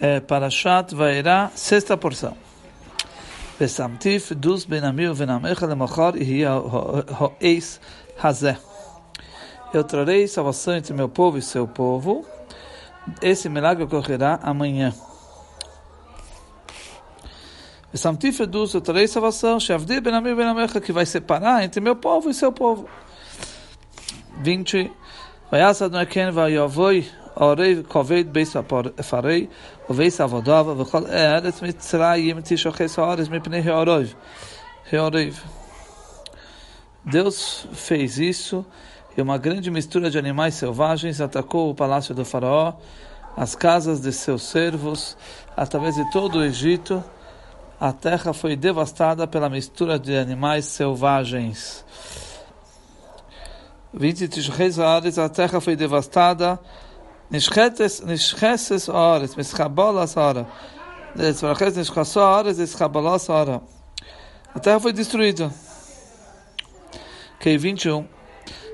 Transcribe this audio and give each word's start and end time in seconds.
é, 0.00 0.20
Parashat 0.20 0.94
Vairá, 0.94 1.50
sexta 1.54 1.96
porção. 1.96 2.36
Vesamtif 3.58 4.34
dus 4.34 4.64
benamil 4.64 5.12
venamecha 5.14 5.66
lemachar 5.66 6.14
e 6.16 6.42
eis 7.40 7.80
hazé. 8.22 8.56
Eu 9.74 9.82
trarei 9.82 10.28
salvação 10.28 10.76
entre 10.76 10.94
meu 10.94 11.08
povo 11.08 11.38
e 11.38 11.42
seu 11.42 11.66
povo. 11.66 12.24
Esse 13.20 13.48
milagre 13.48 13.82
ocorrerá 13.82 14.38
amanhã. 14.42 14.94
Vesamtif 17.92 18.46
dus, 18.46 18.74
eu 18.74 18.80
trarei 18.80 19.08
salvação, 19.08 19.58
shavdi 19.58 20.00
benamil 20.00 20.36
venamecha, 20.36 20.80
que 20.80 20.92
vai 20.92 21.06
separar 21.06 21.64
entre 21.64 21.80
meu 21.80 21.96
povo 21.96 22.30
e 22.30 22.34
seu 22.34 22.52
povo. 22.52 22.88
20. 24.40 24.92
Vayasad 25.50 25.90
noeken 25.90 26.30
vayavoi 26.30 27.10
עורב 27.37 27.81
כובד 27.87 28.33
בייס 28.33 28.55
הפרי 28.97 29.47
ובייס 29.89 30.21
עבודיו 30.21 30.75
וכל 30.77 31.05
ארץ 31.05 31.61
מצרים 31.61 32.41
תשוחס 32.43 32.99
הארץ 32.99 33.27
מפני 33.29 33.69
העורב. 33.69 34.13
העורב. 34.91 35.43
Deus 37.05 37.67
fez 37.73 38.17
isso 38.17 38.65
e 39.17 39.21
uma 39.21 39.37
grande 39.37 39.69
mistura 39.69 40.09
de 40.09 40.17
animais 40.17 40.55
selvagens 40.55 41.19
atacou 41.19 41.69
o 41.69 41.75
palácio 41.75 42.15
do 42.15 42.23
faraó, 42.23 42.73
as 43.35 43.55
casas 43.55 43.99
de 43.99 44.13
seus 44.13 44.43
servos, 44.43 45.17
através 45.55 45.95
de 45.95 46.09
todo 46.11 46.39
o 46.39 46.43
Egito. 46.43 47.03
A 47.79 47.91
terra 47.91 48.31
foi 48.31 48.55
devastada 48.55 49.27
pela 49.27 49.49
mistura 49.49 49.99
de 49.99 50.15
animais 50.15 50.65
selvagens. 50.65 51.83
23 53.93 54.79
anos 54.79 55.19
a 55.19 55.29
terra 55.29 55.59
foi 55.59 55.75
devastada 55.75 56.59
נשחסס 57.31 58.89
הארץ, 58.89 59.37
מסחבל 59.37 59.97
הסהרה. 59.97 60.43
Desfaraches 61.15 61.77
nishchasó 61.77 62.21
a 62.21 62.37
horas, 62.37 62.57
descabaló 62.57 63.15
a 63.15 63.31
hora. 63.31 63.61
A 64.53 64.59
terra 64.59 64.79
foi 64.79 64.91
destruída. 64.91 65.53
Que 67.39 67.55
21. 67.55 68.07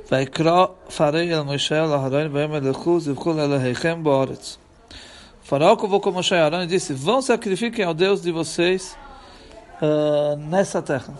Vai 0.09 0.25
cró 0.25 0.78
farei 0.88 1.31
el 1.31 1.44
Moshe 1.44 1.73
el 1.73 1.94
Aharon 1.94 2.30
vai 2.30 2.48
me 2.48 2.59
lechu 2.62 3.00
zivchul 3.00 3.39
el 3.39 3.59
heichem 3.59 4.02
boaretz. 4.02 4.58
Faraó 5.44 5.75
convocou 5.75 6.14
Moshe 6.14 6.34
e 6.34 6.38
Aharon 6.38 6.64
e 6.64 6.67
disse, 6.67 6.94
vão 6.94 7.22
sacrifiquem 7.22 7.84
ao 7.84 7.94
Deus 7.94 8.22
de 8.22 8.31
vocês 8.31 8.98
uh, 9.81 10.38
nessa 10.38 10.81
terra. 10.81 11.14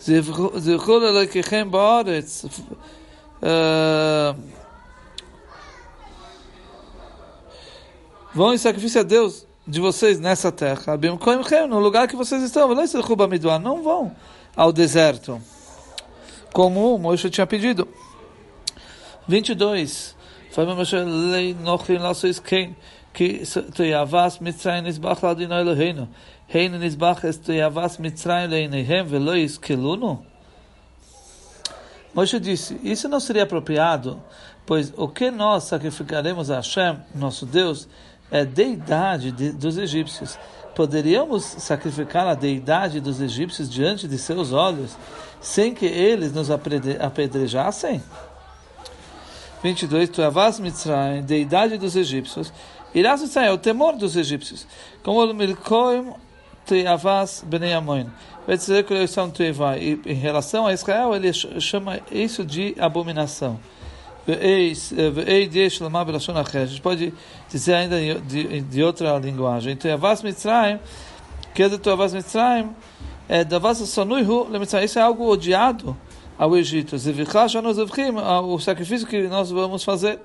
Zivchul 0.00 1.04
el 1.04 1.16
heichem 1.22 1.68
boaretz. 1.68 2.44
Uh, 3.40 4.59
vão 8.33 8.53
em 8.53 8.57
sacrifício 8.57 9.01
a 9.01 9.03
Deus 9.03 9.45
de 9.67 9.79
vocês 9.79 10.19
nessa 10.19 10.51
terra, 10.51 10.97
no 11.67 11.79
lugar 11.79 12.07
que 12.07 12.15
vocês 12.15 12.41
estão, 12.43 12.67
não 13.61 13.83
vão 13.83 14.15
ao 14.55 14.71
deserto, 14.71 15.41
como 16.53 16.97
Moisés 16.97 17.31
tinha 17.31 17.47
pedido. 17.47 17.87
22. 19.27 20.15
Foi 20.51 20.65
Moshe 20.65 20.97
lei 20.97 21.53
nochin 21.53 21.97
lasois 21.97 22.39
quem 22.39 22.75
que 23.13 23.43
toyavas 23.73 24.39
mitzrayim 24.39 24.81
nisbach 24.81 25.23
ladino 25.23 25.55
Eloheinu. 25.55 26.09
Heinu 26.53 26.77
nisbach 26.77 27.23
es 27.23 27.37
toyavas 27.37 27.97
mitzrayim 27.97 28.49
leinehem 28.49 29.05
velo 29.05 29.35
iskelunu. 29.35 30.25
Moshe 32.13 32.39
disse, 32.41 32.77
isso 32.83 33.07
não 33.07 33.21
seria 33.21 33.43
apropriado, 33.43 34.21
pois 34.65 34.93
o 34.97 35.07
que 35.07 35.31
nós 35.31 35.63
sacrificaremos 35.63 36.51
a 36.51 36.57
Hashem, 36.57 36.99
nosso 37.15 37.45
Deus, 37.45 37.87
é 38.31 38.45
deidade 38.45 39.31
de, 39.31 39.51
dos 39.51 39.77
egípcios. 39.77 40.39
Poderíamos 40.73 41.43
sacrificar 41.43 42.25
a 42.27 42.33
deidade 42.33 43.01
dos 43.01 43.19
egípcios 43.19 43.69
diante 43.69 44.07
de 44.07 44.17
seus 44.17 44.53
olhos, 44.53 44.97
sem 45.41 45.73
que 45.73 45.85
eles 45.85 46.31
nos 46.31 46.49
apedrejassem? 46.49 48.01
22. 49.61 50.09
Tu 50.09 50.23
avas 50.23 50.59
Mitzrayim, 50.59 51.21
deidade 51.21 51.77
dos 51.77 51.95
egípcios. 51.95 52.51
Irás 52.93 53.21
o 53.21 53.57
temor 53.57 53.95
dos 53.95 54.15
egípcios. 54.15 54.65
Como 55.03 55.23
o 55.23 55.33
Milkoim 55.33 56.13
Teavas 56.65 57.43
Bnei 57.45 57.73
Amoin. 57.73 58.07
Em 60.05 60.13
relação 60.13 60.67
a 60.67 60.73
Israel, 60.73 61.15
ele 61.15 61.31
chama 61.33 61.99
isso 62.11 62.43
de 62.45 62.75
abominação. 62.79 63.59
A 66.63 66.65
gente 66.65 66.81
pode 66.81 67.13
dizer 67.49 67.73
ainda 67.73 67.99
de, 68.21 68.61
de 68.61 68.83
outra 68.83 69.17
linguagem. 69.17 69.73
Então, 69.73 69.91
Avas 69.91 70.21
Mitzrayim, 70.21 70.79
que 71.53 71.63
é 71.63 71.69
do 71.69 71.89
Avas 71.89 72.13
Mitzrayim, 72.13 72.69
é 73.27 73.43
Davas 73.43 73.77
Sonuihu 73.77 74.47
Lemitzrayim. 74.49 74.85
Isso 74.85 74.99
é 74.99 75.01
algo 75.01 75.27
odiado 75.27 75.97
ao 76.37 76.55
Egito. 76.55 76.95
O 76.95 78.59
sacrifício 78.59 79.07
que 79.07 79.27
nós 79.27 79.49
vamos 79.51 79.83
fazer. 79.83 80.19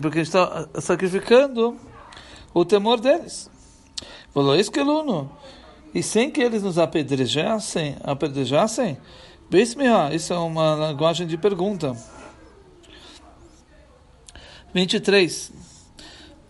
Porque 0.00 0.20
está 0.20 0.68
sacrificando 0.80 1.76
o 2.52 2.64
temor 2.64 3.00
deles. 3.00 3.50
E 5.94 6.02
sem 6.02 6.30
que 6.30 6.40
eles 6.40 6.62
nos 6.62 6.78
apedrejassem, 6.78 7.96
apedrejassem, 8.02 8.98
isso 10.12 10.32
é 10.32 10.38
uma 10.38 10.88
linguagem 10.90 11.26
de 11.26 11.36
pergunta. 11.36 11.96
23. 14.73 15.51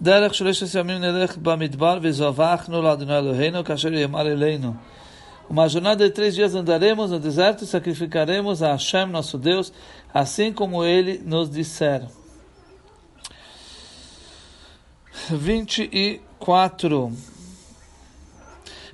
דרך 0.02 0.34
שלושת 0.34 0.80
ימים 0.80 0.98
נלך 1.02 1.38
במדבר 1.38 2.00
וזבחנו 2.02 2.82
לאדוני 2.82 3.18
אלוהינו 3.18 3.64
כאשר 3.64 3.94
יאמר 3.94 4.28
אלינו. 4.32 4.74
Uma 5.50 5.68
jornada 5.68 6.08
de 6.08 6.12
três 6.12 6.36
dias 6.36 6.54
andaremos 6.54 7.10
no 7.10 7.20
deserto 7.20 7.64
e 7.64 7.68
sacrificaremos 7.68 8.62
a 8.62 8.74
Hashem, 8.74 9.08
nosso 9.08 9.36
Deus, 9.36 9.74
assim 10.14 10.54
como 10.54 10.84
ele 10.84 11.20
nos 11.26 11.50
disser. 11.50 12.04
24. 15.32 17.12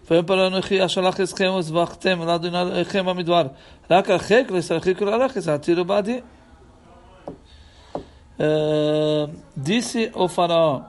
ויאמר 0.09 0.27
para 0.27 0.47
אנוכי 0.47 0.85
אשלח 0.85 1.21
אתכם 1.21 1.51
וזבחתם 1.59 2.21
לאדוני 2.21 2.61
אלוהיכם 2.61 3.05
במדבר 3.05 3.47
רק 3.91 4.09
הרחק 4.09 4.43
ושרחיקו 4.51 5.05
ללכת 5.05 5.47
עתירו 5.47 5.85
בעדי 5.85 6.19
É, 8.42 9.28
disse 9.54 10.10
o 10.14 10.26
faraó, 10.26 10.82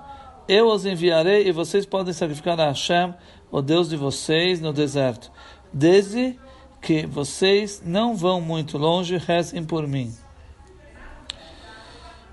eu 0.47 0.67
os 0.67 0.85
enviarei 0.85 1.45
e 1.45 1.51
vocês 1.51 1.85
podem 1.85 2.13
sacrificar 2.13 2.57
a 2.57 2.67
Hashem, 2.67 3.13
o 3.51 3.62
Deus 3.62 3.89
de 3.89 3.97
vocês, 3.97 4.62
no 4.62 4.72
deserto, 4.72 5.29
desde 5.73 6.40
que 6.81 7.06
vocês 7.06 7.84
não 7.85 8.16
vão 8.16 8.40
muito 8.40 8.78
longe, 8.78 9.17
rezem 9.17 9.66
por 9.66 9.85
mim. 9.85 10.16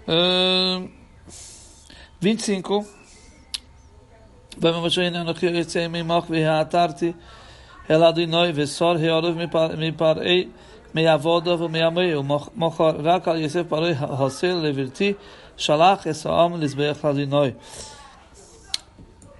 É, 0.07 0.79
uh, 0.79 0.89
25. 2.21 2.87
Vamos 4.57 4.95
ver 4.95 5.11
no 5.11 5.35
que 5.35 5.47
eu 5.47 5.91
me 5.91 6.03
moco 6.05 6.33
e 6.33 6.45
a 6.45 6.65
tarde. 6.65 7.15
Ela 7.89 8.13
do 8.13 8.25
noi, 8.27 8.53
vesor, 8.53 8.97
reorov 8.97 9.37
me 9.37 9.93
parei 9.93 10.53
me'avodav 10.95 11.61
u'me'ameyu, 11.61 12.23
mochor 12.23 13.03
rak 13.03 13.29
al 13.29 13.41
Yosef 13.41 13.69
paroi 13.69 13.95
hosir 13.95 14.55
levirti, 14.55 15.17
shalach 15.57 16.07
esa'am 16.07 16.57
lisbeach 16.59 17.03
halinoi. 17.03 17.55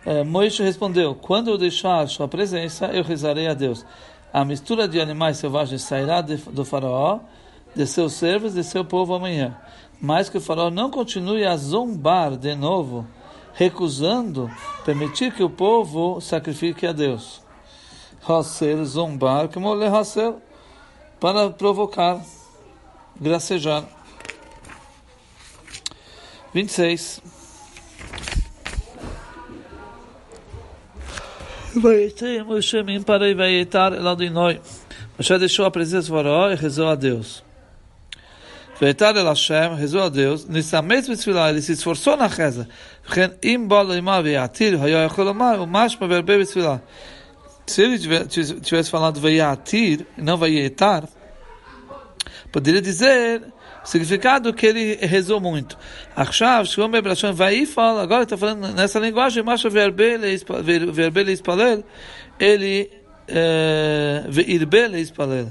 É, 0.07 0.25
Moisés 0.25 0.61
respondeu, 0.61 1.15
quando 1.15 1.51
eu 1.51 1.59
deixar 1.59 2.09
sua 2.09 2.27
presença, 2.27 2.87
eu 2.87 3.03
rezarei 3.03 3.47
a 3.47 3.55
Deus. 3.55 3.85
A 4.33 4.45
mistura 4.45 4.89
de 4.89 5.01
animais 5.01 5.37
selvagens 5.37 5.83
sairá 5.83 6.21
de, 6.21 6.37
do 6.37 6.65
faraó, 6.65 7.21
de 7.75 7.87
seus 7.87 8.15
servos 8.15 8.57
e 8.57 8.65
seu 8.65 8.85
povo 8.85 9.15
amanhã. 9.15 9.57
Mas 10.01 10.31
que 10.31 10.39
o 10.39 10.41
faraó 10.41 10.71
não 10.71 10.91
continue 10.91 11.45
a 11.45 11.57
zombar 11.57 12.37
de 12.37 12.55
novo, 12.55 13.07
recusando 13.53 14.51
permitir 14.85 15.33
que 15.35 15.43
o 15.43 15.51
povo 15.51 16.21
sacrifique 16.21 16.87
a 16.87 16.93
Deus. 16.93 17.43
Hassel 18.27 18.85
zombar, 18.85 19.49
como 19.49 19.75
le 19.75 19.89
Hassel 19.89 20.41
para 21.21 21.51
provocar, 21.51 22.21
gracejar. 23.21 23.85
26. 26.55 27.21
Vaietei 31.75 32.43
Moshe 32.43 32.83
mim 32.83 33.03
para 33.03 33.35
Vaietar 33.35 33.93
Eladinoi. 33.93 34.61
Moshe 35.17 35.39
deixou 35.39 35.67
a 35.67 35.71
presença 35.71 36.09
do 36.09 36.17
faraó 36.17 36.51
e 36.51 36.55
rezou 36.55 36.89
a 36.89 36.95
Deus. 36.95 37.45
Vaitar 38.81 39.17
El 39.17 39.27
Hashem, 39.27 39.75
rezou 39.75 40.03
a 40.03 40.09
Deus. 40.09 40.47
Nisamet 40.47 41.09
Mitzvilah, 41.09 41.51
ele 41.51 41.61
se 41.61 41.73
esforçou 41.73 42.17
na 42.17 42.29
reza. 42.29 42.69
Chen 43.13 43.35
im 43.43 43.67
bolo 43.67 43.95
ima 43.95 44.23
veiatir, 44.23 44.79
hayo 44.79 44.99
yachol 44.99 45.29
omar, 45.29 45.59
umash 45.61 45.99
maverbe 46.01 46.39
Mitzvilah. 46.39 46.81
Se 47.69 47.83
ele 47.83 47.99
tivesse 48.61 48.91
falado 48.91 49.21
Vayatir, 49.21 50.07
não 50.17 50.37
Vayetar, 50.37 51.09
poderia 52.51 52.81
dizer 52.81 53.43
Significado 53.89 54.53
que 54.53 54.67
ele 54.67 54.97
rezou 54.97 55.41
muito. 55.41 55.79
Achav, 56.15 56.67
Shlomo 56.67 56.95
Ebrashon, 56.95 57.33
vai 57.33 57.55
e 57.55 57.67
fala, 57.67 58.03
agora 58.03 58.25
está 58.25 58.37
falando 58.37 58.69
nessa 58.75 58.99
linguagem, 58.99 59.43
Masha 59.43 59.71
verbele 59.71 60.31
espalel, 61.33 61.83
ele 62.39 62.91
irbele 64.47 65.01
espalel. 65.01 65.49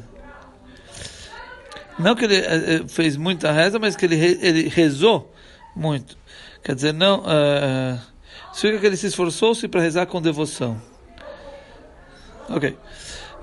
Não 1.97 2.15
que 2.15 2.25
ele 2.25 2.87
fez 2.87 3.17
muita 3.17 3.51
reza, 3.51 3.79
mas 3.79 3.95
que 3.95 4.05
ele, 4.05 4.15
ele 4.15 4.69
rezou 4.69 5.33
muito. 5.75 6.15
Quer 6.63 6.75
dizer, 6.75 6.93
não. 6.93 7.21
Uh, 7.21 7.99
significa 8.53 8.81
que 8.81 8.85
ele 8.85 8.97
se 8.97 9.07
esforçou-se 9.07 9.67
para 9.67 9.81
rezar 9.81 10.05
com 10.05 10.21
devoção. 10.21 10.79
Ok. 12.49 12.77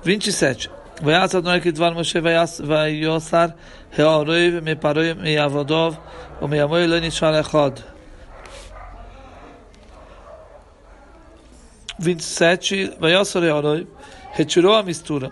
27. 0.03 0.69
Vai 1.01 1.15
asa 1.15 1.41
não 1.41 1.51
é 1.51 1.59
que 1.59 1.71
Dvar 1.71 1.93
Moshe 1.93 2.19
vai 2.19 2.91
yosar 2.93 3.55
reoroiv 3.91 4.61
me 4.61 4.75
paroi 4.75 5.13
me 5.13 5.37
avodov 5.37 5.97
me 6.41 6.57
27. 11.99 12.93
Vai 12.99 13.13
yosar 13.13 13.43
reoroiv 13.43 13.87
retirou 14.35 14.75
a 14.75 14.83
mistura. 14.83 15.31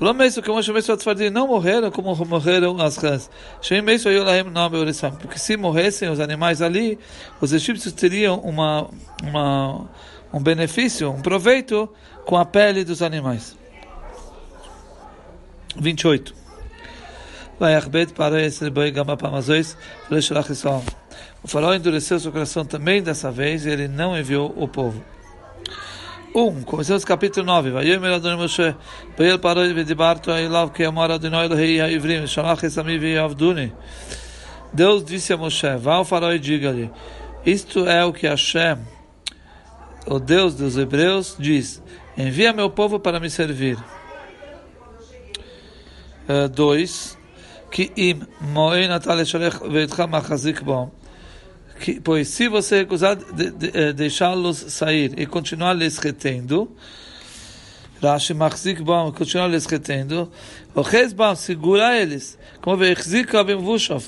Falou 0.00 0.14
mesmo 0.14 0.42
que 0.42 0.50
Moshe 0.50 0.72
Mestre 0.72 0.94
Atfardim 0.94 1.28
não 1.28 1.46
morreram 1.46 1.90
como 1.90 2.14
morreram 2.24 2.80
as 2.80 2.96
rãs. 2.96 3.30
Shem 3.60 3.82
Mestre 3.82 4.14
Yolahem 4.14 4.44
Nobe 4.44 4.78
Orissam. 4.78 5.10
Porque 5.10 5.38
se 5.38 5.58
morressem 5.58 6.08
os 6.08 6.20
animais 6.20 6.62
ali, 6.62 6.98
os 7.38 7.52
egípcios 7.52 7.92
teriam 7.92 8.42
um 10.32 10.42
benefício, 10.42 11.10
um 11.10 11.20
proveito 11.20 11.86
com 12.30 12.36
a 12.36 12.44
pele 12.44 12.84
dos 12.84 13.02
animais. 13.02 13.58
28. 15.76 16.32
O 21.42 21.48
faraó 21.48 21.74
endureceu 21.74 22.20
seu 22.20 22.30
coração 22.30 22.64
também 22.64 23.02
dessa 23.02 23.32
vez 23.32 23.66
e 23.66 23.70
ele 23.70 23.88
não 23.88 24.16
enviou 24.16 24.54
o 24.56 24.68
povo. 24.68 25.02
1. 26.32 26.40
Um, 26.40 26.62
começamos 26.62 27.04
capítulo 27.04 27.44
9. 27.44 27.72
Vayomer 27.72 28.12
Adonai 28.12 28.36
Moshe, 28.36 28.76
Bayel 29.18 29.40
Paroi 29.40 29.74
vedibarto 29.74 30.30
ailav 30.30 30.70
que 30.70 30.84
amar 30.84 31.10
Adonai 31.10 31.46
Elohei 31.46 31.80
haivrim, 31.80 32.28
shalach 32.28 32.62
esami 32.64 32.96
veyavduni. 32.96 33.72
Deus 34.72 35.04
disse 35.04 35.32
a 35.32 35.36
Moshe, 35.36 35.76
vá 35.78 35.94
ao 35.94 36.04
faraó 36.04 36.30
e 36.30 36.38
diga-lhe, 36.38 36.92
isto 37.44 37.88
é 37.88 38.04
o 38.04 38.12
que 38.12 38.28
Hashem, 38.28 38.78
o 40.06 40.20
Deus 40.20 40.54
dos 40.54 40.78
hebreus, 40.78 41.34
diz, 41.36 41.82
envia 42.16 42.52
meu 42.52 42.70
povo 42.70 43.00
para 43.00 43.20
me 43.20 43.30
servir. 43.30 43.78
2. 46.54 47.18
Que 47.70 47.92
im 47.96 48.26
moen 48.40 48.90
bom. 50.64 50.90
Pois 52.04 52.28
se 52.28 52.48
você 52.48 52.78
recusar 52.78 53.16
de, 53.16 53.50
de, 53.50 53.70
de, 53.70 53.92
deixá-los 53.92 54.58
sair 54.58 55.18
e 55.18 55.26
continuar 55.26 55.72
lhes 55.72 55.98
retendo, 55.98 56.70
Rashi 58.02 58.34
machzik 58.34 58.82
bom, 58.82 59.12
continuar 59.12 59.48
lhes 59.48 59.66
retendo, 59.66 60.30
o 60.74 60.82
bom 61.14 61.34
segura 61.34 61.96
eles, 61.96 62.38
como 62.60 62.76
veichzik 62.76 63.34
abim 63.34 63.58
vushov. 63.58 64.04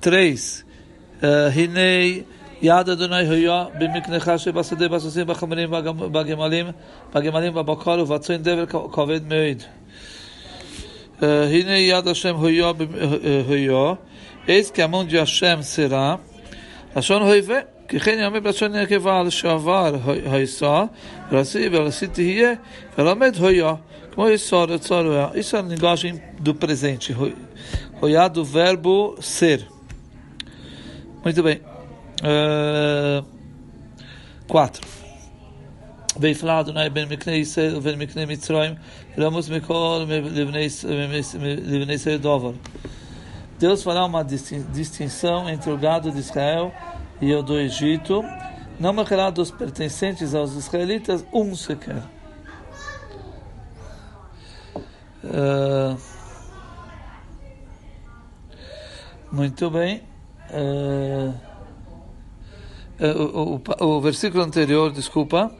3. 0.00 0.64
Hinei 1.54 2.26
יד 2.61 2.89
אדוני 2.89 3.15
היה 3.15 3.65
במקנך 3.79 4.31
שבשדה 4.37 4.87
בסוסים 4.87 5.27
בחמרים 5.27 5.71
בגמלים 6.11 6.65
בגמלים 7.15 7.53
בבקר 7.53 7.99
ובצוין 7.99 8.41
דבל 8.41 8.65
כבד 8.91 9.21
מאוד 9.27 9.63
הנה 11.21 11.77
יד 11.77 12.07
השם 12.07 12.35
היה, 12.43 12.71
eis 14.47 14.71
que 14.71 14.81
a 14.81 14.87
mão 14.87 15.05
de 15.05 15.17
Hashem 15.17 15.61
será 15.61 16.17
לשון 16.95 17.21
הויבה, 17.21 17.59
כי 17.87 17.99
כן 17.99 18.19
יאמר 18.19 18.39
בלשון 18.39 18.75
נקבה 18.75 19.23
לשעבר 19.23 19.95
היסה, 20.25 20.83
ולעשי 21.31 21.67
ולעשי 21.67 22.07
תהיה, 22.07 22.53
ולמד 22.97 23.35
הויה, 23.35 23.73
כמו 24.11 24.29
יסה 24.29 24.63
רצה 24.63 25.01
רויה. 25.01 25.27
Isso 25.33 25.55
é 25.55 25.59
a 25.59 25.61
linguagem 25.61 26.21
do 26.39 26.53
presente, 26.53 27.15
hoia 28.01 28.27
do 28.27 28.43
verbo 28.43 29.15
ser. 29.19 29.59
Muito 31.23 31.41
bem. 31.41 31.66
Uh, 32.21 33.23
quatro. 34.47 34.85
ויפלא 36.19 36.59
אדוני 36.59 36.89
בין 36.89 37.09
מקנה 37.09 37.33
ישראל 37.33 37.75
ובין 37.75 37.99
מקנה 37.99 38.25
מצרים, 38.25 38.73
ולעמוס 39.17 39.49
מכל 39.49 40.05
לבני 40.07 41.93
ישראל 41.93 42.17
דובר. 42.17 42.51
Deus 43.59 43.81
fará 43.81 44.03
uma 44.03 44.25
distinção 44.25 45.47
entre 45.47 45.71
o 45.71 45.77
gado 45.77 46.11
de 46.11 46.19
Israel 46.19 46.73
e 47.21 47.33
o 47.33 47.41
do 47.41 47.57
Egito. 47.57 48.21
Não 48.77 48.91
morrerá 48.91 49.29
dos 49.29 49.51
pertencentes 49.51 50.35
aos 50.35 50.53
israelitas 50.53 51.23
um 51.31 51.55
sequer. 51.55 52.03
Uh, 55.23 55.97
muito 59.31 59.69
bem. 59.69 60.03
Uh, 60.49 61.46
o, 63.00 63.60
o, 63.80 63.96
o, 63.96 64.00
versículo 64.00 64.42
anterior, 64.42 64.92
desculpa. 64.92 65.52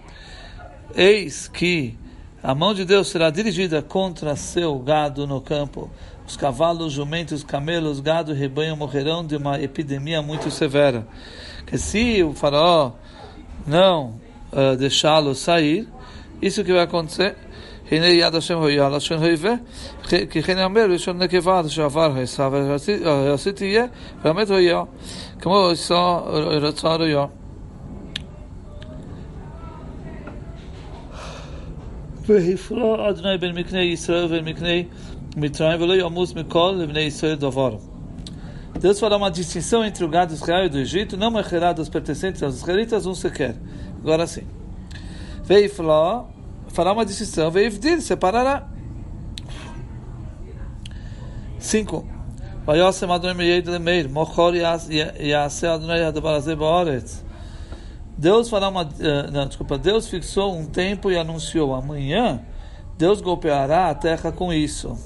Eis 0.94 1.46
que 1.46 1.96
a 2.43 2.55
mão 2.55 2.75
de 2.75 2.85
Deus 2.85 3.08
será 3.08 3.31
dirigida 3.31 3.81
contra 3.82 4.35
seu 4.37 4.79
gado 4.79 5.26
no 5.26 5.40
campo. 5.40 5.90
Os 6.26 6.37
cavalos, 6.37 6.93
jumentos, 6.93 7.43
camelos, 7.43 8.00
gado 8.00 8.32
e 8.32 8.35
rebanho 8.35 8.76
morrerão 8.76 9.25
de 9.25 9.37
uma 9.37 9.61
epidemia 9.61 10.20
muito 10.20 10.50
severa. 10.50 11.06
Que 11.67 11.79
se 11.79 12.23
o 12.23 12.32
faraó 12.35 12.93
não 13.67 14.20
uh, 14.52 14.76
deixá-lo 14.76 15.35
sair, 15.35 15.88
isso 16.40 16.62
que 16.64 16.73
vai 16.73 16.82
acontecer. 16.82 17.37
הנה 17.92 18.08
יד 18.08 18.36
השם 18.36 18.62
היה 18.62 18.90
לשון 18.90 19.24
הווה, 19.24 19.54
כי 20.30 20.44
כן 20.44 20.58
יאמר 20.58 20.88
לשון 20.88 21.18
נקבה 21.18 21.62
שעבר 21.68 22.14
עשה 22.22 22.50
ועשיתי 23.04 23.66
יהיה, 23.66 23.86
באמת 24.24 24.50
היה, 24.50 24.84
כמו 25.40 25.70
עשה 25.70 26.20
רצה 26.62 26.96
ראויה. 26.96 27.25
והפרע 32.25 33.10
אדוני 33.10 33.38
בין 33.38 33.56
מקנה 33.56 33.81
ישראל 33.81 34.25
ובין 34.25 34.46
מקנה 34.46 34.70
מצרים 35.38 35.81
ולא 35.81 35.94
ימוס 35.94 36.36
מכל 36.36 36.75
לבני 36.78 37.00
ישראל 37.00 37.36
דבר. 37.36 37.78
Deus 38.80 39.00
fará 39.00 39.16
uma 39.16 39.30
distinção 39.30 39.86
entre 39.86 40.04
o 40.04 40.10
gado 40.10 40.30
de 40.30 40.36
Israel 40.40 40.66
e 40.66 40.70
do 40.70 40.80
Egito, 40.80 41.16
não 41.16 41.31
morrerá 41.31 41.72
dos 41.74 41.88
pertencentes 41.88 42.42
aos 42.42 42.56
israelitas 42.56 43.06
um 43.06 43.14
sequer. 43.14 43.56
Agora 44.01 44.25
sim. 44.25 44.48
Veifló 45.44 46.27
fará 46.78 46.92
uma 46.92 47.04
distinção, 47.04 47.50
veivdil, 47.50 48.00
separará. 48.00 48.68
5. 51.58 52.06
Vayosem 52.64 53.11
Adonai 53.11 53.35
Meir 53.35 53.68
Lemeir, 53.68 54.08
Mochor 54.08 54.54
Yase 54.54 55.66
Adonai 55.66 56.04
Adabaraze 56.04 56.54
Boaretz. 56.54 57.25
Deus 58.16 58.49
fará 58.49 58.68
uma. 58.68 58.88
Eh, 59.00 59.28
não, 59.32 59.49
desculpa. 59.49 59.76
Deus 59.76 60.06
fixou 60.06 60.56
um 60.56 60.66
tempo 60.66 61.11
e 61.11 61.18
anunciou: 61.18 61.75
amanhã 61.75 62.40
Deus 62.97 63.20
golpeará 63.20 63.90
a 63.90 63.94
terra 63.97 64.30
com 64.30 64.52
isso. 64.52 64.97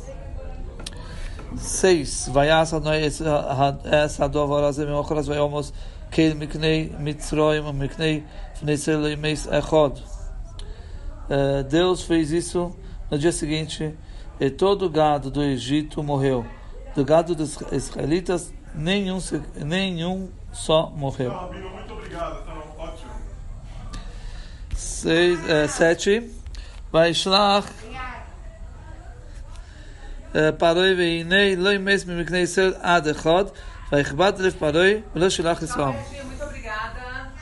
6. 1.56 2.28
Vayasa 2.34 2.76
Adonai 2.76 3.02
essa 3.02 4.26
Adabaraze 4.26 4.84
Mochoras 4.84 5.26
Vayomos 5.26 5.72
Keil 6.10 6.36
Miknei 6.36 6.94
Mitzroim 6.98 7.72
Miknei 7.72 8.24
Fnei 8.56 8.76
Seloimeis 8.76 9.46
Echod. 9.46 10.21
Eh, 11.32 11.62
Deus 11.62 12.02
fez 12.02 12.30
isso 12.30 12.76
no 13.10 13.18
dia 13.18 13.32
seguinte 13.32 13.94
e 14.38 14.50
todo 14.50 14.84
o 14.84 14.90
gado 14.90 15.30
do 15.30 15.42
Egito 15.42 16.02
morreu. 16.02 16.44
Do 16.94 17.06
gado 17.06 17.34
dos 17.34 17.58
israelitas, 17.72 18.52
nenhum, 18.74 19.18
nenhum 19.56 20.30
só 20.52 20.90
morreu. 20.90 21.32
Muito 21.32 21.94
obrigado, 21.94 22.38
então, 22.42 22.62
ótimo. 22.76 23.10
Seis, 24.76 25.48
eh, 25.48 25.68
sete. 25.68 26.30
Vaishlach. 26.92 27.66
Eh, 30.34 30.52
paroi 30.52 30.94
veinei, 30.94 31.56
loi 31.56 31.78
mesmo 31.78 32.12
me 32.12 32.24
kneisel 32.24 32.74
ad 32.82 33.06
echod, 33.06 33.52
vaichbad 33.90 34.38
lev 34.38 34.54
paroi, 34.56 35.04
velo 35.14 35.30
shilach 35.30 35.60
Muito 35.60 36.44
obrigada. 36.44 37.32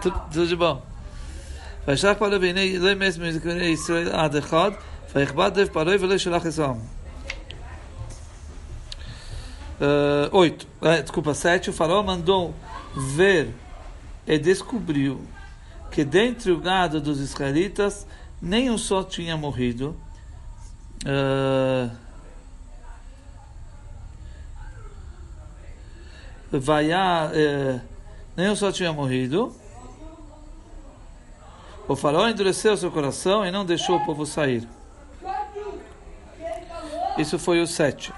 Tudo 0.00 0.46
de 0.46 0.56
bom. 0.56 0.91
וישלח 1.87 2.17
פרוי 2.17 2.37
והנה 2.37 2.79
לא 2.79 2.91
ימס 2.91 3.17
ממקנה 3.17 3.63
ישראל 3.63 4.09
עד 4.11 4.35
אחד 4.35 4.71
ויכבד 5.15 5.51
לב 5.55 5.67
פרוי 5.67 5.95
ולא 5.95 6.17
שלח 6.17 6.45
ישראל. 6.45 6.71
Uh, 9.79 10.27
oito, 10.31 10.65
uh, 10.81 11.03
desculpa, 11.03 11.35
sete, 11.35 11.69
o 11.69 11.73
faraó 11.73 12.01
mandou 12.01 12.55
ver 12.95 13.53
e 14.25 14.39
descobriu 14.39 15.21
que 15.91 16.03
dentre 16.03 16.51
o 16.51 16.59
gado 16.59 16.99
dos 16.99 17.19
israelitas 17.19 18.07
nenhum 18.41 18.75
só 18.75 19.03
tinha 19.03 19.37
morrido. 19.37 19.95
Uh, 21.05 21.95
vaiá, 26.51 27.29
eh, 27.33 27.79
nenhum 28.35 28.55
só 28.55 28.71
tinha 28.71 28.91
morrido. 28.91 29.53
O 31.87 31.95
faraó 31.95 32.27
endureceu 32.27 32.75
seu 32.77 32.91
coração 32.91 33.45
e 33.45 33.51
não 33.51 33.65
deixou 33.65 33.97
o 33.97 34.05
povo 34.05 34.25
sair. 34.25 34.67
Isso 37.17 37.39
foi 37.39 37.61
o 37.61 37.67
sete. 37.67 38.13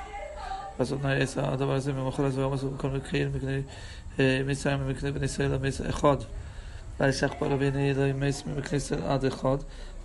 וישך 6.99 7.33
פרעה 7.39 7.57
בעיני 7.57 7.91
אלוהים 7.91 8.19
מס 8.19 8.43
מכנסת 8.45 8.97
עד 9.07 9.25
אחד, 9.25 9.57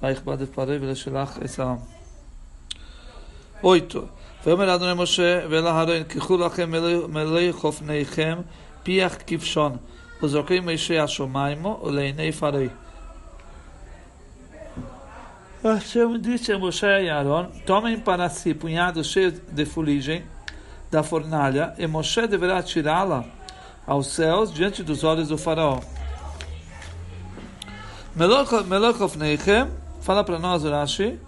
ויכבד 0.02 0.40
את 0.42 0.54
פרעה 0.54 0.76
ולשלח 0.80 1.38
את 1.44 1.58
העם. 1.58 1.76
אויטו, 3.62 4.02
ואומר 4.46 4.74
אדוני 4.74 5.02
משה 5.02 5.40
ולהרון, 5.50 6.04
קחו 6.08 6.36
לכם 6.36 6.70
מלא 7.08 7.52
חופניכם, 7.52 8.38
פיח 8.82 9.16
כבשון, 9.26 9.76
וזורקים 10.22 10.66
מישי 10.66 10.98
השמיימו 10.98 11.80
ולעיני 11.84 12.32
פרעה. 12.32 12.66
Hashem 15.63 16.17
disse 16.19 16.53
a 16.53 16.57
Moshe 16.57 16.85
e 16.85 17.09
Aaron: 17.09 17.47
Tomem 17.65 17.99
para 17.99 18.29
si 18.29 18.53
punhados 18.53 19.07
cheios 19.07 19.33
de 19.51 19.65
fuligem 19.65 20.23
da 20.89 21.03
fornalha, 21.03 21.73
e 21.77 21.85
Moshe 21.85 22.25
deverá 22.27 22.63
tirá-la 22.63 23.25
aos 23.85 24.07
céus 24.07 24.53
diante 24.53 24.81
dos 24.81 25.03
olhos 25.03 25.27
do 25.27 25.37
faraó. 25.37 25.81
Melokov 28.15 29.17
Neichem, 29.17 29.67
fala 30.01 30.23
para 30.23 30.39
nós, 30.39 30.63
Rashi, 30.63 31.19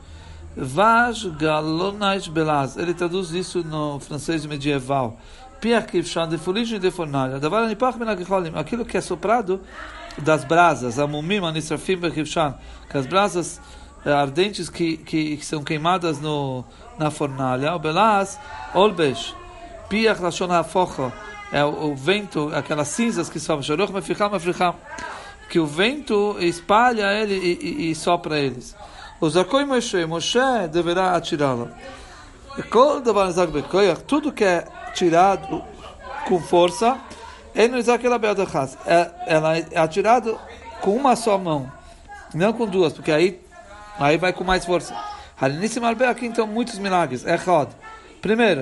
Vaj 0.56 1.30
Galonais 1.38 2.28
Belaz. 2.28 2.78
Ele 2.78 2.94
traduz 2.94 3.32
isso 3.32 3.64
no 3.64 4.00
francês 4.00 4.46
medieval. 4.46 5.18
Piach 5.60 5.88
Kivshan 5.88 6.28
de 6.30 6.38
fuligem 6.38 6.80
de 6.80 6.90
fornalha. 6.90 7.40
Aquilo 8.56 8.86
que 8.86 8.98
é 8.98 9.02
soprado 9.02 9.62
das 10.18 10.44
brasas, 10.44 10.98
Amumim 10.98 11.46
Anisrafim 11.46 11.98
Bekivshan. 11.98 12.56
Que 12.90 12.98
as 12.98 13.06
brasas 13.06 13.62
ardentes 14.05 14.70
que, 14.70 14.98
que, 14.98 15.38
que, 15.38 15.46
são 15.46 15.63
queimadas 15.63 16.20
no, 16.20 16.63
na 16.98 17.12
fornalha. 17.12 17.75
O 17.75 17.79
Belaz, 17.79 18.39
Olbesh, 18.74 19.36
Piach 19.89 20.22
Lashon 20.22 20.51
HaFocho, 20.51 21.12
é 21.51 21.63
o, 21.63 21.91
o, 21.91 21.96
vento, 21.96 22.51
aquelas 22.53 22.88
cinzas 22.88 23.29
que 23.29 23.39
sobem, 23.39 23.63
Shoroch 23.63 23.91
Meficham 23.91 24.29
Meficham, 24.29 24.75
que 25.50 25.60
o 25.60 25.65
vento 25.65 26.38
espalha 26.39 27.13
ele 27.13 27.36
e, 27.36 27.60
e, 27.62 27.91
e 27.91 27.96
sopra 27.96 28.39
eles. 28.39 28.75
O 29.20 29.29
Zakoi 29.29 29.65
Moshe, 29.65 30.05
Moshe 30.05 30.39
deverá 30.72 31.15
atirá-la. 31.15 31.67
Tudo 34.08 34.31
que 34.31 34.43
é 34.43 34.65
tirado 34.93 35.63
com 36.27 36.39
força, 36.41 37.00
é, 37.53 39.12
ela 39.27 39.58
é 39.58 39.77
atirado 39.77 40.39
com 40.81 40.96
uma 40.96 41.15
só 41.15 41.38
mão, 41.38 41.72
não 42.34 42.51
com 42.53 42.65
duas, 42.65 42.93
porque 42.93 43.12
aí 43.12 43.39
Aí 44.01 44.17
vai 44.17 44.34
com 44.34 44.43
mais 44.43 44.65
força. 44.65 44.96
Halinissim 45.39 45.84
Albe, 45.84 46.05
aqui 46.05 46.25
então 46.25 46.48
muitos 46.48 46.79
milagres. 46.79 47.25
É 47.25 47.36
Echad. 47.36 47.70
Primeiro, 48.22 48.62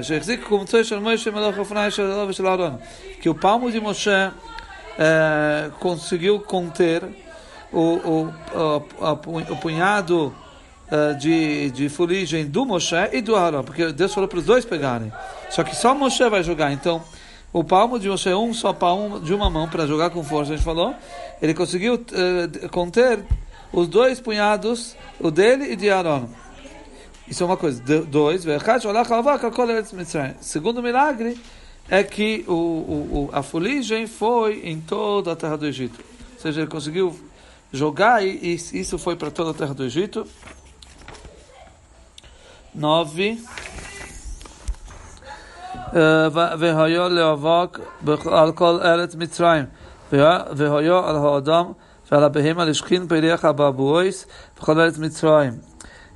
que 3.22 3.30
o 3.30 3.36
palmo 3.36 3.72
de 3.72 3.80
Moshe 3.82 4.10
é, 4.10 5.72
conseguiu 5.80 6.40
conter 6.40 7.04
o, 7.72 7.80
o, 7.80 8.34
o, 8.54 9.54
o 9.54 9.58
punhado 9.58 10.34
uh, 10.92 11.18
de, 11.18 11.72
de 11.72 11.90
fuligem 11.90 12.46
do 12.46 12.66
Moshe 12.66 12.96
e 13.12 13.22
do 13.22 13.36
Aaron, 13.36 13.64
porque 13.64 13.92
Deus 13.92 14.14
falou 14.14 14.28
para 14.28 14.40
os 14.40 14.46
dois 14.46 14.66
pegarem. 14.66 15.12
Só 15.50 15.64
que 15.64 15.76
só 15.76 15.94
Moshe 15.94 16.28
vai 16.30 16.44
jogar, 16.44 16.72
então 16.72 17.02
o 17.52 17.64
palmo 17.64 18.00
de 18.00 18.10
Moshe, 18.10 18.34
um 18.34 18.54
só 18.54 18.72
palmo 18.72 19.20
de 19.20 19.34
uma 19.34 19.50
mão 19.50 19.68
para 19.68 19.86
jogar 19.86 20.10
com 20.10 20.24
força, 20.24 20.54
a 20.54 20.56
gente 20.56 20.66
falou, 20.66 20.96
ele 21.42 21.54
conseguiu 21.54 21.96
uh, 21.96 22.70
conter 22.70 23.20
os 23.73 23.89
dois 23.89 24.21
punhados, 24.21 24.97
o 25.21 25.31
dele 25.31 25.73
e 25.73 25.77
de 25.77 25.91
Aaron. 25.91 26.29
Isso 27.27 27.43
é 27.43 27.47
uma 27.47 27.57
coisa. 27.57 27.83
Dois, 27.83 28.45
segundo 30.41 30.83
milagre 30.83 31.41
é 31.89 32.03
que 32.03 32.45
o, 32.47 32.53
o, 32.53 33.31
a 33.33 33.43
fuligem 33.43 34.07
foi 34.07 34.61
em 34.65 34.81
toda 34.81 35.33
a 35.33 35.37
terra 35.37 35.57
do 35.57 35.67
Egito. 35.67 36.03
Ou 36.35 36.41
seja, 36.41 36.61
ele 36.61 36.71
conseguiu 36.71 37.19
jogar 37.73 38.25
e, 38.25 38.55
e 38.73 38.81
isso 38.81 38.99
foi 38.99 39.17
para 39.17 39.31
toda 39.31 39.51
a 39.51 39.55
terra 39.55 39.75
do 39.75 39.85
Egito. 39.85 40.27
Nove. 42.75 43.39
והיו 46.59 47.09
להאבק 47.09 47.79
על 48.33 48.53
כל 48.53 48.79
ארץ 48.83 49.15
מצרים, 49.15 49.65
והיו 50.13 50.99
על 50.99 51.17
האדם 51.17 51.73
ועל 52.11 52.25
הבהמה 52.25 52.65
לשכין 52.65 53.09
פריח 53.09 53.45
אבבוis 53.45 54.27
וכל 54.59 54.81
ארץ 54.81 54.99
מצרים. 54.99 55.53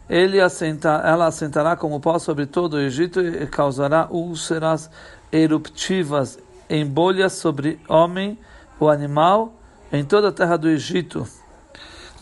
Ele 0.08 0.40
assenta, 0.40 1.02
ela 1.04 1.26
assentará 1.26 1.76
como 1.76 2.00
pó 2.00 2.18
sobre 2.18 2.46
todo 2.46 2.74
o 2.74 2.80
Egito 2.80 3.20
e 3.20 3.46
causará 3.46 4.08
úlceras 4.10 4.90
eruptivas 5.30 6.38
em 6.68 6.86
bolhas 6.86 7.34
sobre 7.34 7.78
homem 7.86 8.38
ou 8.80 8.88
animal 8.88 9.52
em 9.92 10.02
toda 10.04 10.28
a 10.28 10.32
terra 10.32 10.56
do 10.56 10.68
Egito. 10.68 11.28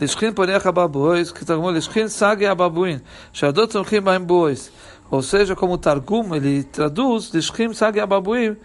Lishkin 0.01 0.33
poriach 0.33 0.67
ababuois, 0.67 1.31
que 1.31 1.45
Targum 1.45 1.71
Lishkin 1.71 2.09
sage 2.09 2.45
ababuin, 2.45 3.01
shadot 3.33 3.69
tzomchim 3.69 4.03
baim 4.03 4.21
bois. 4.21 4.71
Ou 5.11 5.23
seja, 5.23 5.55
como 5.55 5.75
o 5.75 5.79
Targum 5.79 6.35
ele 6.35 6.65
traduz, 6.65 7.31
Lishkin 7.33 7.73
sage 7.73 8.01
ababuim, 8.01 8.57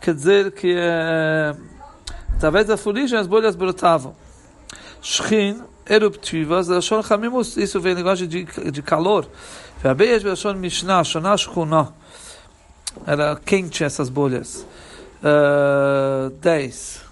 quer 0.00 0.14
dizer 0.14 0.52
que 0.52 0.76
é, 0.78 1.56
através 2.34 2.66
da 2.66 2.76
fuligem 2.76 3.18
as 3.18 3.26
bolhas 3.26 3.56
brotavam. 3.56 4.14
Shkin, 5.02 5.62
eruptivas, 5.88 6.68
Lashon 6.68 7.02
Chamimus, 7.02 7.56
isso 7.56 7.80
vem 7.80 7.92
em 7.92 7.96
linguagem 7.96 8.28
de, 8.28 8.44
de 8.44 8.82
calor. 8.82 9.26
Ve'abeias 9.82 10.22
Lashon 10.22 10.54
Mishnah, 10.54 11.04
Shonah 11.04 11.36
Shchunah. 11.36 11.92
Era 13.06 13.36
quente 13.36 13.84
essas 13.84 14.08
bolhas. 14.08 14.66
Uh, 15.22 16.30
10. 16.40 17.06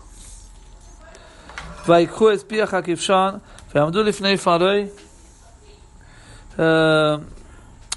ויקחו 1.88 2.33
את 2.33 2.44
פיח 2.47 2.75
הכבשן 2.75 3.30
ועמדו 3.75 4.02
לפני 4.02 4.37
פרוי 4.37 4.87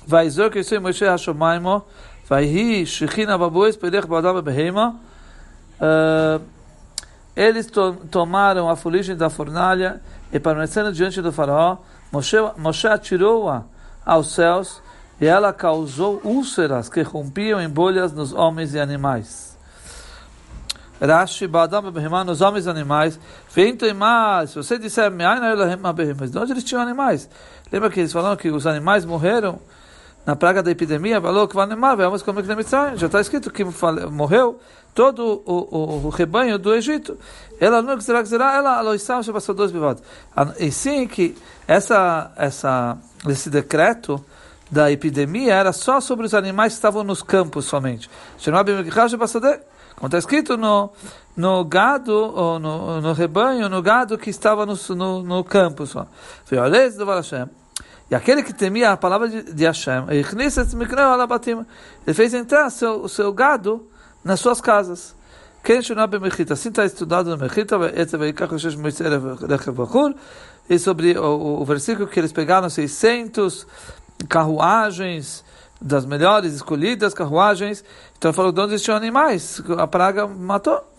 ויזרוק 0.07 0.55
יסוי 0.55 0.77
משה 0.81 1.13
השמיימו 1.13 1.81
ויהי 2.31 2.85
שכינה 2.85 3.37
בבויס 3.37 3.75
פרח 3.75 4.05
באדם 4.05 4.35
ובהמה 4.35 4.89
eles 7.36 7.68
tomaram 8.10 8.68
a 8.68 8.76
fuligem 8.76 9.16
da 9.16 9.30
fornalha 9.30 10.00
e 10.32 10.38
permanecendo 10.38 10.92
diante 10.92 11.22
do 11.22 11.32
faraó, 11.32 11.78
Moshe, 12.10 12.36
Moshe 12.56 12.86
atirou-a 12.86 13.64
aos 14.04 14.32
céus 14.32 14.82
e 15.20 15.26
ela 15.26 15.52
causou 15.52 16.20
úlceras 16.24 16.88
que 16.88 17.00
rompiam 17.02 17.60
em 17.60 17.68
bolhas 17.68 18.12
nos 18.12 18.32
homens 18.32 18.74
e 18.74 18.80
animais. 18.80 19.52
Rashi, 21.00 21.46
Badam 21.48 21.90
Behemah, 21.90 22.22
nos 22.22 22.40
homens 22.40 22.66
e 22.66 22.70
animais. 22.70 23.18
Vem 23.52 23.76
mais, 23.94 24.50
se 24.50 24.56
você 24.56 24.78
disser, 24.78 25.10
de 25.10 26.38
onde 26.38 26.52
eles 26.52 26.64
tinham 26.64 26.80
animais? 26.80 27.28
Lembra 27.72 27.90
que 27.90 28.00
eles 28.00 28.12
falaram 28.12 28.36
que 28.36 28.50
os 28.50 28.66
animais 28.66 29.04
morreram 29.04 29.58
na 30.24 30.36
praga 30.36 30.62
da 30.62 30.70
epidemia? 30.70 31.20
Falou 31.20 31.48
que 31.48 31.54
vamos 31.54 32.22
comer 32.22 32.42
que 32.42 32.70
Já 32.96 33.06
está 33.06 33.20
escrito 33.20 33.50
que 33.50 33.64
morreu 34.10 34.60
todo 34.94 35.42
o, 35.46 35.52
o, 35.70 36.06
o, 36.06 36.08
rebanho 36.10 36.58
do 36.58 36.74
Egito. 36.74 37.18
Ela 37.58 37.80
não 37.80 38.00
será 38.00 38.22
que 38.22 38.28
será 38.28 38.54
ela 38.56 38.78
aloição 38.78 39.22
já 39.22 39.32
passou 39.32 39.54
dois 39.54 39.72
bivados. 39.72 40.02
E 40.58 40.70
sim 40.70 41.06
que 41.06 41.36
essa 41.66 42.30
essa 42.36 42.98
esse 43.28 43.48
decreto 43.48 44.22
da 44.70 44.90
epidemia 44.90 45.54
era 45.54 45.72
só 45.72 46.00
sobre 46.00 46.26
os 46.26 46.34
animais 46.34 46.72
que 46.72 46.78
estavam 46.78 47.04
nos 47.04 47.22
campos 47.22 47.66
somente. 47.66 48.08
Como 49.96 50.06
está 50.08 50.18
escrito 50.18 50.56
no, 50.56 50.90
no 51.36 51.64
gado, 51.64 52.12
ou 52.12 52.58
no, 52.58 53.00
no 53.00 53.12
rebanho, 53.12 53.68
no 53.68 53.82
gado 53.82 54.18
que 54.18 54.30
estava 54.30 54.66
no, 54.66 54.74
no, 54.96 55.22
no 55.22 55.44
campo 55.44 55.86
só. 55.86 56.06
E 58.12 58.14
aquele 58.14 58.42
que 58.42 58.52
temia 58.52 58.90
a 58.90 58.96
palavra 58.96 59.26
de, 59.26 59.54
de 59.54 59.64
Hashem, 59.64 60.04
ele 60.10 60.22
fez 62.12 62.34
entrar 62.34 62.68
seu, 62.68 63.08
seu 63.08 63.32
gado 63.32 63.88
nas 64.22 64.38
suas 64.38 64.60
casas. 64.60 65.16
Assim 66.50 66.68
está 66.68 66.84
estudado 66.84 67.30
no 67.30 67.38
Mechita, 67.38 67.74
e 70.68 70.78
sobre 70.78 71.18
o, 71.18 71.62
o 71.62 71.64
versículo 71.64 72.06
que 72.06 72.20
eles 72.20 72.32
pegaram 72.32 72.68
600 72.68 73.66
carruagens 74.28 75.42
das 75.80 76.04
melhores 76.04 76.52
escolhidas 76.52 77.14
carruagens. 77.14 77.82
Então 78.18 78.30
falou 78.34 78.52
de 78.52 78.60
onde 78.60 78.74
existiam 78.74 78.94
animais, 78.94 79.62
a 79.78 79.86
praga 79.86 80.26
matou. 80.26 80.86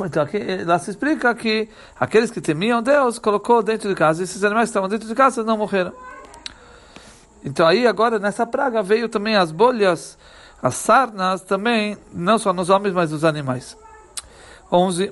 Então 0.00 0.22
aqui, 0.22 0.38
lá 0.64 0.78
se 0.78 0.88
explica 0.88 1.34
que 1.34 1.68
aqueles 2.00 2.30
que 2.30 2.40
temiam 2.40 2.82
Deus 2.82 3.18
colocou 3.18 3.62
dentro 3.62 3.86
de 3.86 3.94
casa, 3.94 4.22
esses 4.22 4.42
animais 4.42 4.68
que 4.68 4.70
estavam 4.70 4.88
dentro 4.88 5.06
de 5.06 5.14
casa 5.14 5.44
não 5.44 5.58
morreram. 5.58 5.92
Então 7.43 7.65
aí 7.65 7.87
agora 7.87 8.19
nessa 8.19 8.45
praga 8.45 8.83
veio 8.83 9.07
também 9.07 9.35
as 9.35 9.51
bolhas, 9.51 10.17
as 10.61 10.75
sarnas 10.75 11.41
também, 11.41 11.97
não 12.13 12.37
só 12.37 12.51
nos 12.51 12.69
homens, 12.69 12.93
mas 12.93 13.11
nos 13.11 13.23
animais. 13.23 13.77
11. 14.71 15.11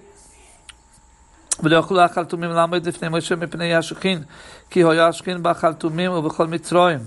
ולאכלו 1.64 2.02
החלטומים 2.02 2.52
לעמוד 2.52 2.88
לפני 2.88 3.10
משה 3.10 3.36
מפני 3.36 3.76
השכין, 3.76 4.24
כי 4.70 4.84
היה 4.84 5.08
השכין 5.08 5.38
בחלטומים 5.42 6.12
ובכל 6.12 6.48
מצרים. 6.48 7.00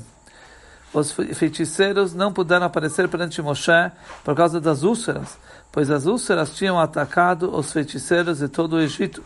Os 0.92 1.12
feiticeiros 1.12 2.14
não 2.14 2.32
puderam 2.32 2.66
aparecer 2.66 3.06
perante 3.06 3.40
Moshe 3.40 3.92
por 4.24 4.34
causa 4.34 4.60
das 4.60 4.82
úlceras, 4.82 5.38
pois 5.70 5.88
as 5.88 6.04
úlceras 6.04 6.52
tinham 6.52 6.80
atacado 6.80 7.54
os 7.56 7.72
feiticeiros 7.72 8.38
de 8.38 8.48
todo 8.48 8.74
o 8.74 8.80
Egito. 8.80 9.22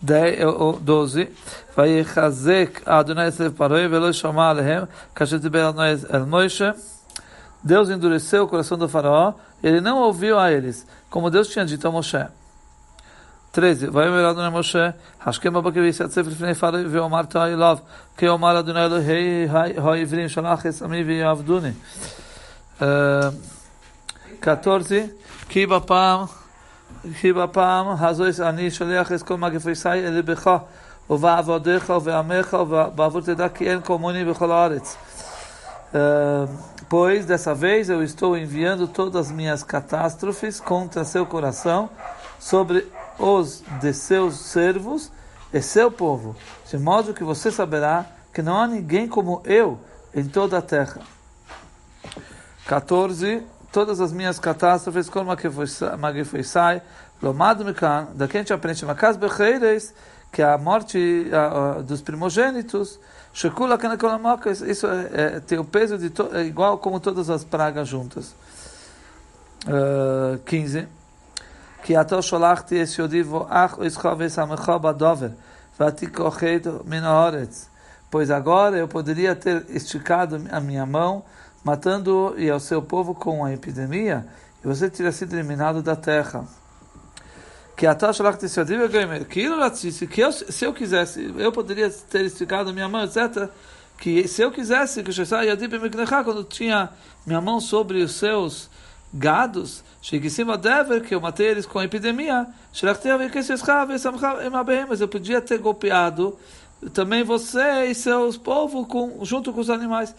10 0.00 0.44
ou 0.44 0.78
12, 0.78 1.28
vai 1.74 1.90
Yechazek 1.90 2.82
Adonai 2.86 3.30
se 3.30 3.38
Sev 3.38 3.54
Paroi, 3.54 3.88
Velo 3.88 4.12
Shomá 4.12 4.50
Alehem, 4.50 4.86
Kashet 5.14 5.42
El 6.10 6.26
Moishe, 6.26 6.72
Deus 7.62 7.90
endureceu 7.90 8.44
o 8.44 8.48
coração 8.48 8.78
do 8.78 8.88
faraó, 8.88 9.34
ele 9.62 9.80
não 9.80 9.98
ouviu 9.98 10.38
a 10.38 10.52
eles, 10.52 10.86
como 11.10 11.30
Deus 11.30 11.48
tinha 11.48 11.64
dito 11.64 11.86
a 11.88 11.90
Moshe. 11.90 12.24
13. 13.50 13.88
Vai 13.88 14.08
melhor 14.10 14.30
Adonai 14.30 14.50
Moshe, 14.50 14.94
Hashkem 15.18 15.50
Abakev 15.50 15.84
Yisatsev 15.84 16.28
Lifnei 16.28 16.54
Faroi, 16.54 16.84
Veomar 16.84 17.26
Toa 17.26 17.50
Ilov, 17.50 17.80
Que 18.16 18.28
Omar 18.28 18.54
Adonai 18.54 18.84
Elohei, 18.84 19.48
Hoi 19.80 20.00
Ivrim, 20.02 20.28
Shalach 20.28 20.64
Esami 20.64 21.02
Veavduni. 21.02 21.74
14. 24.40 24.96
Eh, 24.96 25.10
que 25.48 25.66
Bapam... 25.66 26.28
כי 27.21 27.33
בפעם 27.33 27.87
הזו 27.99 28.23
אני 28.43 28.71
שולח 28.71 29.11
את 29.11 29.23
כל 29.23 29.37
מגפי 29.37 29.75
סי 29.75 29.89
אל 29.89 30.13
לבך 30.13 30.57
ובעבדיך 31.09 31.89
ובעמך 31.89 32.53
ובעבור 32.53 33.21
תדע 33.21 33.49
כי 33.49 33.71
אין 33.71 33.81
כמוני 33.81 34.25
בכל 34.25 34.51
הארץ. 34.51 34.97
Pois 36.89 37.25
dessa 37.25 37.53
vez 37.53 37.89
eu 37.89 38.03
estou 38.03 38.35
enviando 38.35 38.87
todas 38.87 39.27
as 39.27 39.31
minhas 39.31 39.63
catástrofes 39.63 40.59
contra 40.59 41.03
seu 41.03 41.25
coração 41.25 41.89
sobre 42.39 42.87
os 43.19 43.63
de 43.79 43.93
seus 43.93 44.35
servos 44.39 45.11
e 45.53 45.61
seu 45.61 45.91
povo, 45.91 46.35
de 46.69 46.77
modo 46.77 47.13
que 47.13 47.23
você 47.23 47.51
saberá 47.51 48.05
que 48.33 48.41
não 48.41 48.59
há 48.59 48.67
ninguém 48.67 49.07
como 49.07 49.41
eu 49.45 49.79
em 50.15 50.25
toda 50.25 50.57
a 50.57 50.61
terra. 50.61 51.01
14. 52.65 53.43
Todas 53.77 53.99
as 53.99 54.11
minhas 54.11 54.37
catástrofes, 54.37 55.09
como 55.09 55.31
a 55.31 55.37
que 55.37 55.49
foi 55.49 56.43
sai, 56.43 56.81
lomado 57.21 57.65
mikan, 57.65 58.07
daqui 58.13 58.37
a 58.37 58.39
gente 58.41 58.53
aprende 58.53 58.85
Makas 58.85 59.17
Becheires, 59.17 59.93
que 60.31 60.41
é 60.41 60.45
a 60.45 60.57
morte 60.57 61.27
a, 61.31 61.77
a, 61.77 61.81
dos 61.81 62.01
primogênitos, 62.01 62.99
Shekula 63.33 63.77
Kanakolamaka, 63.77 64.51
isso 64.51 64.85
é, 64.87 65.09
é, 65.13 65.39
tem 65.39 65.57
o 65.57 65.65
peso 65.65 65.97
de 65.97 66.11
to, 66.11 66.29
é 66.33 66.43
igual 66.43 66.77
como 66.77 66.99
todas 66.99 67.29
as 67.29 67.43
pragas 67.43 67.87
juntas. 67.87 68.35
Uh, 69.65 70.37
15. 70.45 70.85
כי 71.83 72.01
אתה 72.01 72.21
שלחתי 72.21 72.83
את 72.83 72.87
יהודי 72.99 73.21
ואח 73.21 73.77
איסך 73.81 74.09
ושמך 74.17 74.69
בדובר, 74.81 75.27
ותיקוחד 75.79 76.63
מן 76.85 77.03
הארץ. 77.03 77.69
Pois 78.11 78.29
agora 78.29 78.77
eu 78.77 78.87
poderia 78.87 79.35
ter 79.35 79.65
esticado 79.69 80.39
a 80.51 80.59
minha 80.59 80.85
mão, 80.85 81.23
matando 81.68 82.34
e 82.38 82.48
ao 82.48 82.58
seu 82.58 82.80
povo 82.80 83.14
com 83.14 83.44
a 83.44 83.52
epidemia, 83.52 84.26
e 84.64 84.66
você 84.66 84.88
teria 84.88 85.12
sido 85.12 85.34
eliminado 85.34 85.82
da 85.82 85.94
terra. 85.94 86.46
Que 87.76 87.86
a 87.86 87.94
taxa 87.94 88.22
que 90.06 90.20
eu, 90.20 90.32
se 90.32 90.64
eu 90.64 90.72
quisesse, 90.72 91.32
eu 91.36 91.52
poderia 91.52 91.90
ter 91.90 92.24
esticado 92.24 92.72
minha 92.72 92.88
mão, 92.88 93.04
etc. 93.04 93.50
Que 93.98 94.26
se 94.26 94.42
eu 94.42 94.50
quisesse, 94.50 95.02
que 95.02 95.10
quando 96.24 96.42
tinha 96.42 96.88
minha 97.26 97.40
mão 97.40 97.60
sobre 97.60 98.02
os 98.02 98.12
seus 98.14 98.70
gados, 99.12 99.84
que 101.02 101.14
eu 101.14 101.20
matei 101.20 101.48
eles 101.48 101.66
com 101.66 101.78
a 101.78 101.84
epidemia, 101.84 102.46
mas 104.88 105.00
eu 105.00 105.08
podia 105.08 105.40
ter 105.40 105.58
golpeado 105.58 106.36
também 106.92 107.24
você 107.24 107.86
e 107.86 107.94
seus 107.94 108.36
povos 108.36 108.86
com, 108.86 109.24
junto 109.24 109.52
com 109.52 109.60
os 109.60 109.70
animais. 109.70 110.14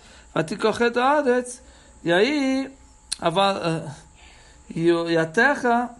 E 2.04 2.12
aí, 2.12 2.72
a, 3.19 3.95
e 4.74 5.17
a 5.17 5.26
terra, 5.26 5.95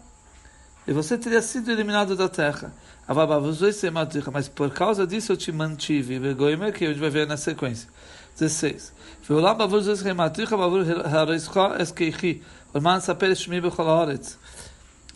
e 0.86 0.92
você 0.92 1.18
teria 1.18 1.42
sido 1.42 1.70
eliminado 1.70 2.16
da 2.16 2.28
terra. 2.28 2.72
Mas 4.32 4.48
por 4.48 4.70
causa 4.70 5.06
disso 5.06 5.32
eu 5.32 5.36
te 5.36 5.50
mantive, 5.50 6.20
que 6.72 6.84
a 6.84 6.88
gente 6.88 7.00
vai 7.00 7.10
ver 7.10 7.26
na 7.26 7.36
sequência. 7.36 7.88
16. 8.38 8.92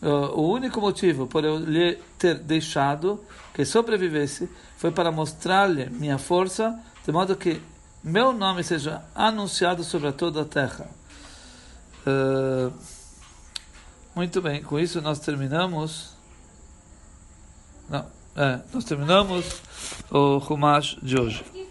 O 0.07 0.53
único 0.53 0.81
motivo 0.81 1.27
por 1.27 1.45
eu 1.45 1.59
lhe 1.59 1.99
ter 2.19 2.39
deixado 2.39 3.25
que 3.55 3.65
sobrevivesse 3.65 4.51
foi 4.77 4.91
para 4.91 5.11
mostrar-lhe 5.11 5.89
minha 5.89 6.19
força, 6.19 6.79
de 7.07 7.11
modo 7.11 7.35
que 7.37 7.61
meu 8.03 8.33
nome 8.33 8.63
seja 8.63 9.03
anunciado 9.15 9.83
sobre 9.83 10.13
toda 10.13 10.43
a 10.43 10.45
terra. 10.45 10.87
Uh, 12.07 12.71
muito 14.15 14.43
bem, 14.43 14.63
com 14.63 14.79
isso 14.79 15.01
nós 15.01 15.19
terminamos. 15.21 16.13
Não, 17.89 18.07
é, 18.37 18.61
nós 18.73 18.85
terminamos 18.85 19.63
o 20.11 20.37
Humash 20.39 20.99
de 21.03 21.19
hoje. 21.19 21.64